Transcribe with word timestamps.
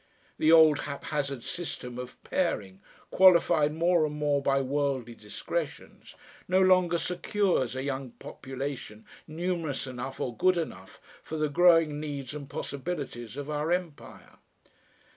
The 0.39 0.51
old 0.51 0.79
haphazard 0.79 1.43
system 1.43 1.99
of 1.99 2.17
pairing, 2.23 2.81
qualified 3.11 3.71
more 3.71 4.03
and 4.03 4.15
more 4.15 4.41
by 4.41 4.59
worldly 4.59 5.13
discretions, 5.13 6.15
no 6.47 6.59
longer 6.59 6.97
secures 6.97 7.75
a 7.75 7.83
young 7.83 8.13
population 8.13 9.05
numerous 9.27 9.85
enough 9.85 10.19
or 10.19 10.35
good 10.35 10.57
enough 10.57 10.99
for 11.21 11.37
the 11.37 11.49
growing 11.49 11.99
needs 11.99 12.33
and 12.33 12.49
possibilities 12.49 13.37
of 13.37 13.47
our 13.47 13.71
Empire. 13.71 14.39